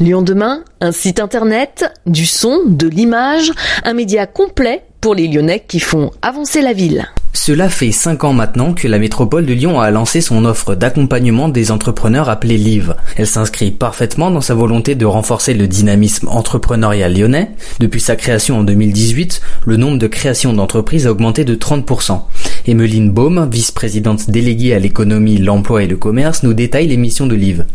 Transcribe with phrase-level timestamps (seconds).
[0.00, 3.52] Lyon demain, un site internet, du son, de l'image,
[3.84, 7.06] un média complet pour les Lyonnais qui font avancer la ville.
[7.36, 11.48] Cela fait 5 ans maintenant que la métropole de Lyon a lancé son offre d'accompagnement
[11.48, 12.94] des entrepreneurs appelée LIVE.
[13.16, 17.50] Elle s'inscrit parfaitement dans sa volonté de renforcer le dynamisme entrepreneurial lyonnais.
[17.80, 22.20] Depuis sa création en 2018, le nombre de créations d'entreprises a augmenté de 30%.
[22.66, 27.34] Emeline Baum, vice-présidente déléguée à l'économie, l'emploi et le commerce, nous détaille les missions de
[27.34, 27.66] LIVE.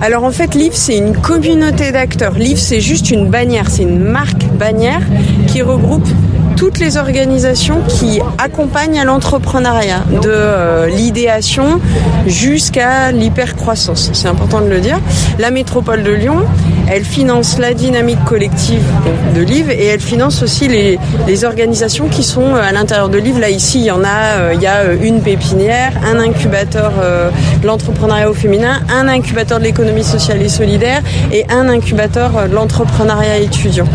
[0.00, 2.34] Alors en fait, LIVE, c'est une communauté d'acteurs.
[2.34, 5.02] LIVE, c'est juste une bannière, c'est une marque bannière
[5.46, 6.08] qui regroupe
[6.56, 11.80] toutes les organisations qui accompagnent à l'entrepreneuriat, de euh, l'idéation
[12.26, 14.10] jusqu'à l'hypercroissance.
[14.12, 14.98] C'est important de le dire.
[15.38, 16.44] La métropole de Lyon,
[16.90, 18.84] elle finance la dynamique collective
[19.34, 20.98] de Live et elle finance aussi les,
[21.44, 23.38] organisations qui sont euh, à l'intérieur de Live.
[23.38, 26.92] Là ici, il y en a, euh, une pépinière, un incubateur
[27.60, 31.02] de l'entrepreneuriat au féminin, un incubateur de l'économie sociale et solidaire
[31.32, 33.86] et un incubateur de l'entrepreneuriat étudiant.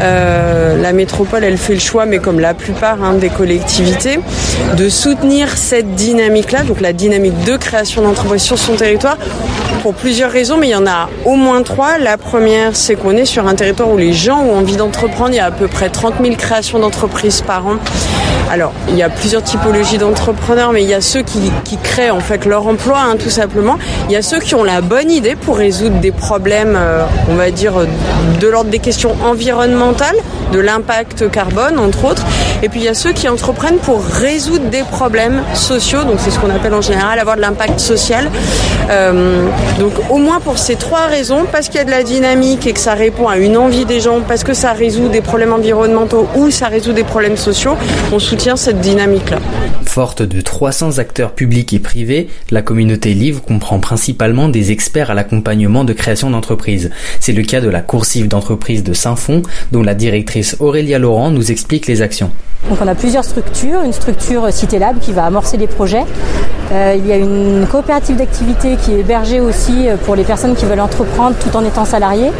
[0.00, 4.18] Euh, la métropole, elle fait le choix, mais comme la plupart hein, des collectivités,
[4.76, 9.16] de soutenir cette dynamique-là, donc la dynamique de création d'entreprises sur son territoire,
[9.82, 11.98] pour plusieurs raisons, mais il y en a au moins trois.
[11.98, 15.30] La première, c'est qu'on est sur un territoire où les gens ont envie d'entreprendre.
[15.32, 17.76] Il y a à peu près 30 000 créations d'entreprises par an.
[18.50, 21.50] Alors, il y a plusieurs typologies d'entrepreneurs, mais il y a ceux qui,
[21.82, 23.78] créent en fait leur emploi, hein, tout simplement.
[24.08, 27.34] Il y a ceux qui ont la bonne idée pour résoudre des problèmes, euh, on
[27.34, 27.74] va dire,
[28.40, 32.24] de l'ordre des questions environnementales, mental de l'impact carbone, entre autres.
[32.62, 36.30] Et puis il y a ceux qui entreprennent pour résoudre des problèmes sociaux, donc c'est
[36.30, 38.30] ce qu'on appelle en général avoir de l'impact social.
[38.90, 39.46] Euh,
[39.78, 42.72] donc au moins pour ces trois raisons, parce qu'il y a de la dynamique et
[42.72, 46.28] que ça répond à une envie des gens, parce que ça résout des problèmes environnementaux
[46.36, 47.76] ou ça résout des problèmes sociaux,
[48.12, 49.38] on soutient cette dynamique-là.
[49.84, 55.14] Forte de 300 acteurs publics et privés, la communauté Livre comprend principalement des experts à
[55.14, 56.90] l'accompagnement de création d'entreprises.
[57.20, 61.50] C'est le cas de la coursive d'entreprise de Saint-Fond, dont la directrice Aurélia Laurent nous
[61.50, 62.30] explique les actions.
[62.70, 66.04] On a plusieurs structures, une structure Cité Lab qui va amorcer les projets.
[66.72, 70.54] Euh, il y a une coopérative d'activité qui est hébergée aussi euh, pour les personnes
[70.54, 72.30] qui veulent entreprendre tout en étant salariés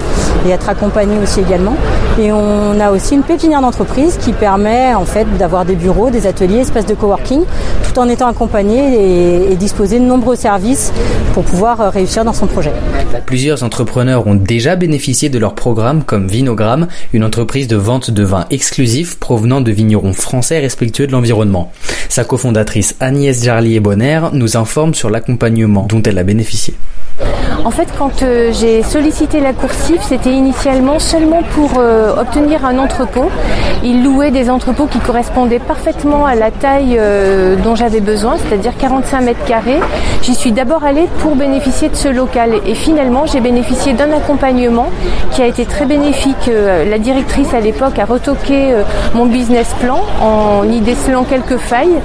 [0.46, 1.76] et être accompagnées aussi également.
[2.18, 6.26] Et on a aussi une pépinière d'entreprise qui permet en fait d'avoir des bureaux, des
[6.26, 7.42] ateliers, espaces de coworking,
[7.98, 10.92] en étant accompagné et, disposer de nombreux services
[11.32, 12.72] pour pouvoir euh, réussir dans son projet.
[13.26, 18.24] Plusieurs entrepreneurs ont déjà bénéficié de leur programme comme Vinogramme, une entreprise de vente de
[18.24, 21.72] vins exclusifs provenant de vignerons français respectueux de l'environnement.
[22.08, 26.74] Sa cofondatrice Agnès Jarlier-Bonner nous informe sur l'accompagnement dont elle a bénéficié.
[27.64, 32.78] En fait, quand euh, j'ai sollicité la coursive, c'était initialement seulement pour euh, obtenir un
[32.78, 33.30] entrepôt.
[33.82, 38.72] Ils louaient des entrepôts qui correspondaient parfaitement à la taille euh, dont j'avais besoin, c'est-à-dire
[38.76, 39.80] 45 mètres carrés.
[40.22, 44.88] J'y suis d'abord allée pour bénéficier de ce local et finalement j'ai bénéficié d'un accompagnement
[45.32, 46.50] qui a été très bénéfique.
[46.50, 48.74] la directrice à l'époque a retoqué
[49.14, 51.98] mon business plan en y décelant quelques failles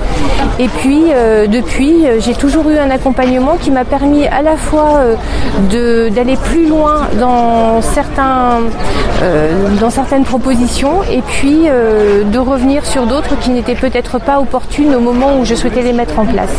[0.60, 1.06] et puis
[1.48, 5.00] depuis j'ai toujours eu un accompagnement qui m'a permis à la fois
[5.70, 7.08] d'aller plus loin
[9.22, 14.40] euh, dans certaines propositions et puis euh, de revenir sur d'autres qui n'étaient peut-être pas
[14.40, 16.52] opportunes au moment où je souhaitais les mettre en place.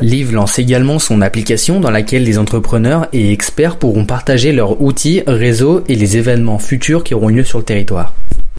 [0.00, 5.22] Liv lance également son application dans laquelle les entrepreneurs et experts pourront partager leurs outils,
[5.26, 8.12] réseaux et les événements futurs qui auront lieu sur le territoire.